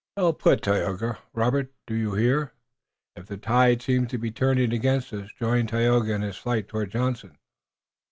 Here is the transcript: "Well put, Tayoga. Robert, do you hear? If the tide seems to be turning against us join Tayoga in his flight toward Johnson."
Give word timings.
"Well 0.17 0.33
put, 0.33 0.63
Tayoga. 0.63 1.19
Robert, 1.31 1.71
do 1.85 1.93
you 1.93 2.15
hear? 2.15 2.53
If 3.15 3.27
the 3.27 3.37
tide 3.37 3.83
seems 3.83 4.07
to 4.09 4.17
be 4.17 4.31
turning 4.31 4.73
against 4.73 5.13
us 5.13 5.29
join 5.37 5.67
Tayoga 5.67 6.11
in 6.13 6.23
his 6.23 6.37
flight 6.37 6.67
toward 6.67 6.89
Johnson." 6.89 7.37